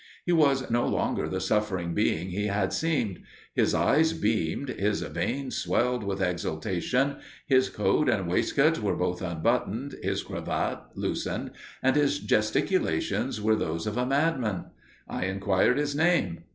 [0.25, 3.19] He was no longer the suffering being he had seemed:
[3.53, 9.93] his eyes beamed, his veins swelled with exultation, his coat and waistcoat were both unbuttoned,
[10.01, 11.51] his cravat loosened,
[11.83, 14.71] and his gesticulations those of a madman.
[15.07, 16.45] I inquired his name.